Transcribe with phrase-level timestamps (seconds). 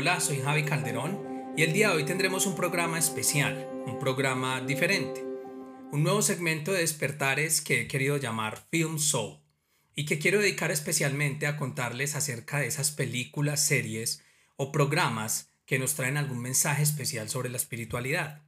[0.00, 4.62] Hola, soy Javi Calderón y el día de hoy tendremos un programa especial, un programa
[4.62, 5.22] diferente,
[5.92, 9.40] un nuevo segmento de despertares que he querido llamar Film Soul
[9.94, 14.24] y que quiero dedicar especialmente a contarles acerca de esas películas, series
[14.56, 18.40] o programas que nos traen algún mensaje especial sobre la espiritualidad.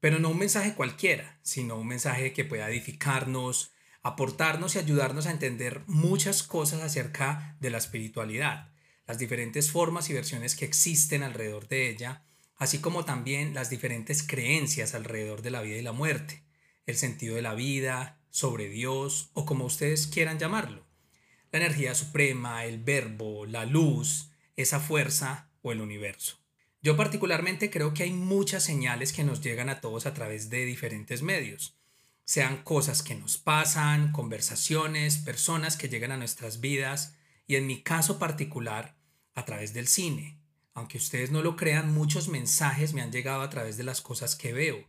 [0.00, 3.70] Pero no un mensaje cualquiera, sino un mensaje que pueda edificarnos,
[4.02, 8.72] aportarnos y ayudarnos a entender muchas cosas acerca de la espiritualidad,
[9.06, 12.24] las diferentes formas y versiones que existen alrededor de ella,
[12.56, 16.42] así como también las diferentes creencias alrededor de la vida y la muerte,
[16.86, 20.86] el sentido de la vida, sobre Dios o como ustedes quieran llamarlo,
[21.52, 26.38] la energía suprema, el verbo, la luz, esa fuerza o el universo.
[26.82, 30.64] Yo particularmente creo que hay muchas señales que nos llegan a todos a través de
[30.64, 31.76] diferentes medios
[32.26, 37.14] sean cosas que nos pasan, conversaciones, personas que llegan a nuestras vidas
[37.46, 38.95] y en mi caso particular
[39.36, 40.40] a través del cine.
[40.74, 44.34] Aunque ustedes no lo crean, muchos mensajes me han llegado a través de las cosas
[44.34, 44.84] que veo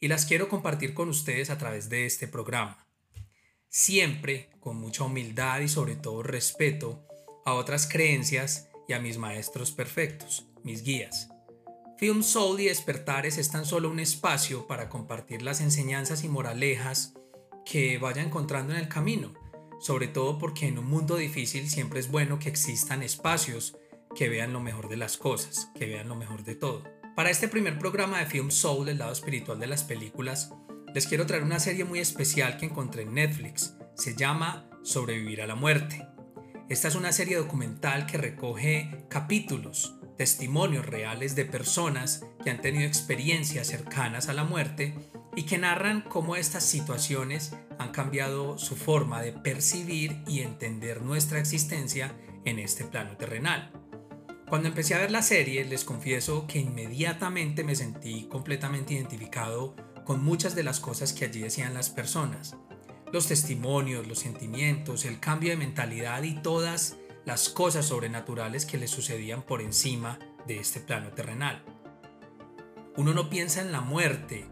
[0.00, 2.86] y las quiero compartir con ustedes a través de este programa.
[3.68, 7.06] Siempre con mucha humildad y sobre todo respeto
[7.44, 11.28] a otras creencias y a mis maestros perfectos, mis guías.
[11.98, 17.14] Film Soul y Despertares es tan solo un espacio para compartir las enseñanzas y moralejas
[17.64, 19.34] que vaya encontrando en el camino,
[19.80, 23.76] sobre todo porque en un mundo difícil siempre es bueno que existan espacios
[24.16, 26.84] que vean lo mejor de las cosas, que vean lo mejor de todo.
[27.16, 30.52] Para este primer programa de Film Soul, el lado espiritual de las películas,
[30.94, 33.76] les quiero traer una serie muy especial que encontré en Netflix.
[33.94, 36.06] Se llama Sobrevivir a la muerte.
[36.68, 42.86] Esta es una serie documental que recoge capítulos testimonios reales de personas que han tenido
[42.86, 44.94] experiencias cercanas a la muerte
[45.34, 51.38] y que narran cómo estas situaciones han cambiado su forma de percibir y entender nuestra
[51.38, 53.72] existencia en este plano terrenal.
[54.50, 60.24] Cuando empecé a ver la serie, les confieso que inmediatamente me sentí completamente identificado con
[60.24, 62.56] muchas de las cosas que allí decían las personas.
[63.12, 68.88] Los testimonios, los sentimientos, el cambio de mentalidad y todas las cosas sobrenaturales que le
[68.88, 70.18] sucedían por encima
[70.48, 71.62] de este plano terrenal.
[72.96, 74.46] Uno no piensa en la muerte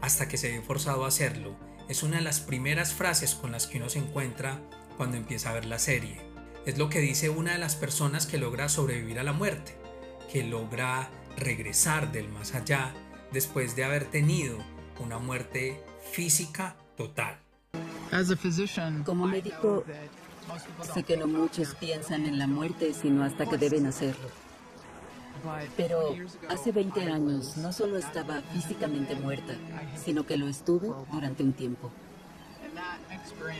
[0.00, 1.58] hasta que se ve forzado a hacerlo.
[1.88, 4.62] Es una de las primeras frases con las que uno se encuentra
[4.96, 6.29] cuando empieza a ver la serie.
[6.66, 9.76] Es lo que dice una de las personas que logra sobrevivir a la muerte,
[10.32, 12.92] que logra regresar del más allá
[13.32, 14.58] después de haber tenido
[14.98, 15.82] una muerte
[16.12, 17.38] física total.
[19.04, 19.84] Como médico,
[20.94, 24.28] Sé que no muchos piensan en la muerte, sino hasta que deben hacerlo.
[25.76, 26.14] Pero
[26.48, 29.54] hace 20 años no solo estaba físicamente muerta,
[30.02, 31.90] sino que lo estuve durante un tiempo.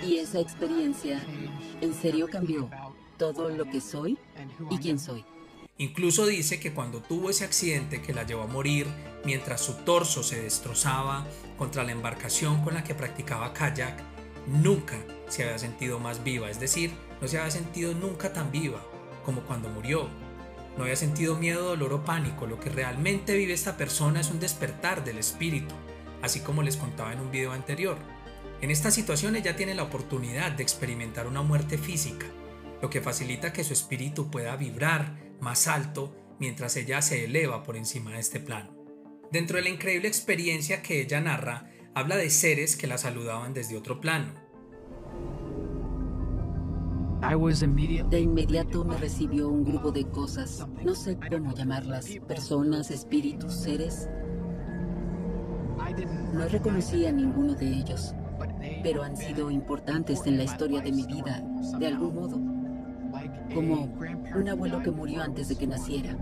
[0.04, 1.22] Y esa experiencia
[1.80, 2.68] en serio cambió
[3.20, 4.16] todo lo que soy
[4.70, 5.26] y quién soy.
[5.76, 8.86] Incluso dice que cuando tuvo ese accidente que la llevó a morir
[9.26, 11.26] mientras su torso se destrozaba
[11.58, 14.02] contra la embarcación con la que practicaba kayak,
[14.46, 14.96] nunca
[15.28, 18.82] se había sentido más viva, es decir, no se había sentido nunca tan viva
[19.22, 20.08] como cuando murió.
[20.78, 24.40] No había sentido miedo, dolor o pánico, lo que realmente vive esta persona es un
[24.40, 25.74] despertar del espíritu,
[26.22, 27.98] así como les contaba en un video anterior.
[28.62, 32.26] En esta situación ella tiene la oportunidad de experimentar una muerte física,
[32.80, 37.76] lo que facilita que su espíritu pueda vibrar más alto mientras ella se eleva por
[37.76, 38.74] encima de este plano.
[39.30, 43.76] Dentro de la increíble experiencia que ella narra, habla de seres que la saludaban desde
[43.76, 44.32] otro plano,
[47.20, 54.08] de inmediato me recibió un grupo de cosas, no sé cómo llamarlas, personas, espíritus, seres.
[56.32, 58.14] No reconocí a ninguno de ellos,
[58.82, 61.44] pero han sido importantes en la historia de mi vida,
[61.78, 62.49] de algún modo,
[63.54, 66.16] como un abuelo que murió antes de que naciera.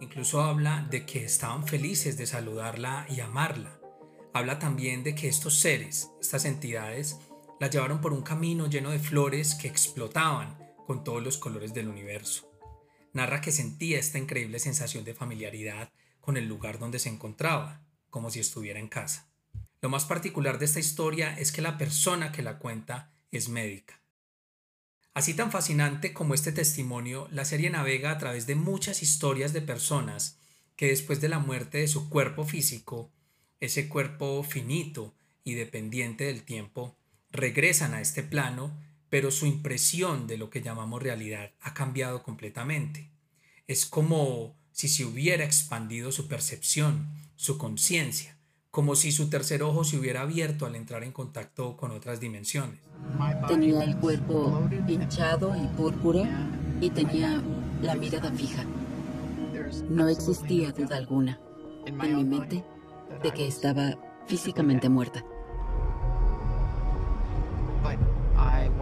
[0.00, 3.78] Incluso habla de que estaban felices de saludarla y amarla.
[4.32, 7.18] Habla también de que estos seres, estas entidades,
[7.58, 11.88] la llevaron por un camino lleno de flores que explotaban con todos los colores del
[11.88, 12.50] universo.
[13.12, 15.90] Narra que sentía esta increíble sensación de familiaridad
[16.20, 19.28] con el lugar donde se encontraba, como si estuviera en casa.
[19.80, 24.00] Lo más particular de esta historia es que la persona que la cuenta es médica.
[25.16, 29.62] Así tan fascinante como este testimonio, la serie navega a través de muchas historias de
[29.62, 30.38] personas
[30.76, 33.10] que después de la muerte de su cuerpo físico,
[33.58, 36.98] ese cuerpo finito y dependiente del tiempo,
[37.30, 38.78] regresan a este plano,
[39.08, 43.10] pero su impresión de lo que llamamos realidad ha cambiado completamente.
[43.66, 48.35] Es como si se hubiera expandido su percepción, su conciencia,
[48.76, 52.78] como si su tercer ojo se hubiera abierto al entrar en contacto con otras dimensiones.
[53.48, 56.28] Tenía el cuerpo hinchado y púrpura
[56.82, 57.42] y tenía
[57.80, 58.64] la mirada fija.
[59.88, 61.40] No existía duda alguna
[61.86, 62.62] en mi mente
[63.22, 63.96] de que estaba
[64.26, 65.24] físicamente muerta.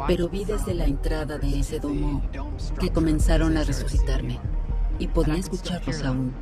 [0.08, 2.20] Pero vi desde la entrada de ese domo
[2.80, 4.40] que comenzaron a resucitarme
[4.98, 6.34] y podía escucharlos aún.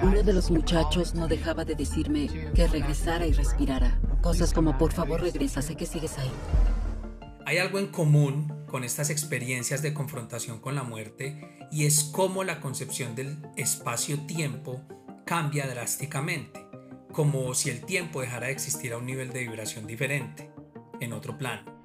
[0.00, 4.00] Uno de los muchachos no dejaba de decirme que regresara y respirara.
[4.22, 6.30] Cosas como, por favor regresa, sé que sigues ahí.
[7.44, 12.44] Hay algo en común con estas experiencias de confrontación con la muerte y es cómo
[12.44, 14.82] la concepción del espacio-tiempo
[15.24, 16.66] cambia drásticamente,
[17.12, 20.50] como si el tiempo dejara de existir a un nivel de vibración diferente,
[21.00, 21.77] en otro plano.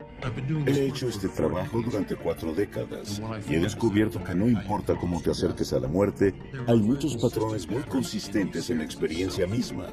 [0.66, 5.32] He hecho este trabajo durante cuatro décadas y he descubierto que no importa cómo te
[5.32, 6.34] acerques a la muerte,
[6.68, 9.88] hay muchos patrones muy consistentes en la experiencia misma.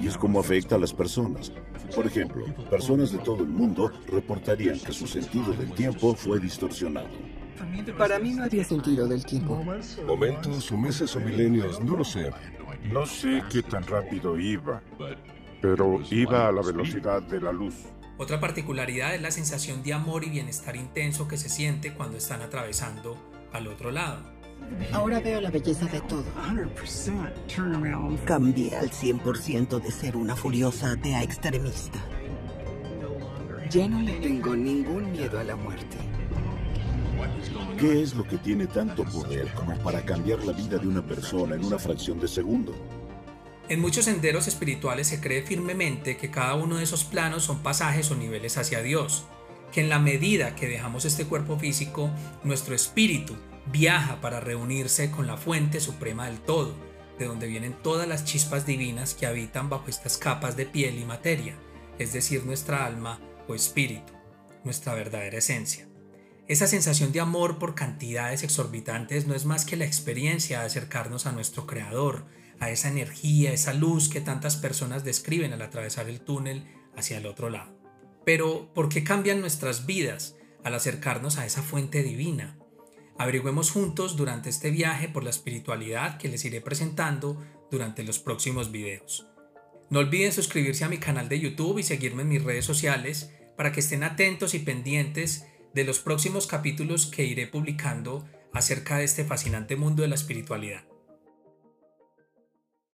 [0.00, 1.52] Y es como afecta a las personas.
[1.94, 7.08] Por ejemplo, personas de todo el mundo reportarían que su sentido del tiempo fue distorsionado.
[7.98, 9.64] Para mí no había sentido del tiempo.
[10.06, 12.30] Momentos o meses o milenios, no lo sé.
[12.92, 14.82] No sé qué tan rápido iba,
[15.60, 17.74] pero iba a la velocidad de la luz.
[18.22, 22.40] Otra particularidad es la sensación de amor y bienestar intenso que se siente cuando están
[22.40, 23.16] atravesando
[23.52, 24.20] al otro lado.
[24.92, 26.24] Ahora veo la belleza de todo.
[28.24, 31.98] Cambié al 100% de ser una furiosa atea extremista.
[33.68, 35.96] Ya no le tengo ningún miedo a la muerte.
[37.76, 41.56] ¿Qué es lo que tiene tanto poder como para cambiar la vida de una persona
[41.56, 42.72] en una fracción de segundo?
[43.72, 48.10] En muchos senderos espirituales se cree firmemente que cada uno de esos planos son pasajes
[48.10, 49.24] o niveles hacia Dios,
[49.72, 52.10] que en la medida que dejamos este cuerpo físico,
[52.44, 53.34] nuestro espíritu
[53.72, 56.74] viaja para reunirse con la fuente suprema del todo,
[57.18, 61.06] de donde vienen todas las chispas divinas que habitan bajo estas capas de piel y
[61.06, 61.56] materia,
[61.98, 64.12] es decir, nuestra alma o espíritu,
[64.64, 65.88] nuestra verdadera esencia.
[66.46, 71.24] Esa sensación de amor por cantidades exorbitantes no es más que la experiencia de acercarnos
[71.24, 72.26] a nuestro Creador,
[72.62, 76.64] a esa energía, esa luz que tantas personas describen al atravesar el túnel
[76.96, 77.76] hacia el otro lado.
[78.24, 82.56] Pero, ¿por qué cambian nuestras vidas al acercarnos a esa fuente divina?
[83.18, 88.70] Averigüemos juntos durante este viaje por la espiritualidad que les iré presentando durante los próximos
[88.70, 89.26] videos.
[89.90, 93.72] No olviden suscribirse a mi canal de YouTube y seguirme en mis redes sociales para
[93.72, 99.24] que estén atentos y pendientes de los próximos capítulos que iré publicando acerca de este
[99.24, 100.84] fascinante mundo de la espiritualidad.